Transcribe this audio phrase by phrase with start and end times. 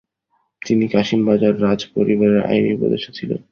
[0.61, 3.39] তিনি কাশিমবাজার রাজ পরিবারের আইনি উপদেষ্টা ছিলেন।